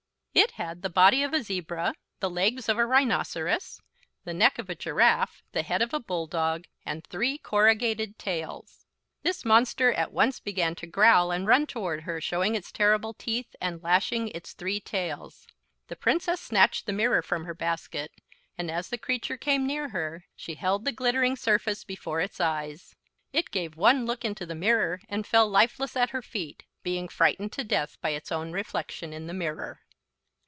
[0.33, 3.81] It had the body of a zebra, the legs of a rhinoceros,
[4.23, 8.85] the neck of a giraffe, the head of a bull dog, and three corrugated tails.
[9.23, 13.57] This monster at once began to growl and run toward her, showing its terrible teeth
[13.59, 15.47] and lashing its three tails.
[15.89, 18.13] The Princess snatched the mirror from her basket
[18.57, 22.95] and, as the creature came near her, she held the glittering surface before its eyes.
[23.33, 27.51] It gave one look into the mirror and fell lifeless at her feet, being frightened
[27.51, 29.81] to death by its own reflection in the mirror.